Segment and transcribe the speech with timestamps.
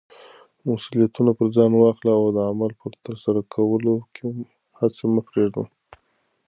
[0.69, 4.25] مسولیتونه پر ځان واخله او د عمل په ترسره کولو کې
[4.79, 5.63] هڅه مه پریږده.